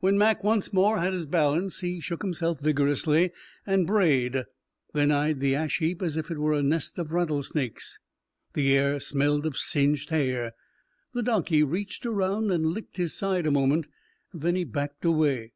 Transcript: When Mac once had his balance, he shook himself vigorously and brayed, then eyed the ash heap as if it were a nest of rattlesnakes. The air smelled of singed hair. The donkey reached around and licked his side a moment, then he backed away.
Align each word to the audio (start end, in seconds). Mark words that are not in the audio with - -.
When 0.00 0.16
Mac 0.16 0.42
once 0.42 0.70
had 0.72 1.12
his 1.12 1.26
balance, 1.26 1.80
he 1.80 2.00
shook 2.00 2.22
himself 2.22 2.58
vigorously 2.58 3.32
and 3.66 3.86
brayed, 3.86 4.44
then 4.94 5.10
eyed 5.12 5.40
the 5.40 5.54
ash 5.54 5.80
heap 5.80 6.00
as 6.00 6.16
if 6.16 6.30
it 6.30 6.38
were 6.38 6.54
a 6.54 6.62
nest 6.62 6.98
of 6.98 7.12
rattlesnakes. 7.12 7.98
The 8.54 8.74
air 8.74 8.98
smelled 8.98 9.44
of 9.44 9.58
singed 9.58 10.08
hair. 10.08 10.54
The 11.12 11.22
donkey 11.22 11.62
reached 11.64 12.06
around 12.06 12.50
and 12.50 12.64
licked 12.68 12.96
his 12.96 13.12
side 13.12 13.44
a 13.46 13.50
moment, 13.50 13.88
then 14.32 14.54
he 14.54 14.64
backed 14.64 15.04
away. 15.04 15.52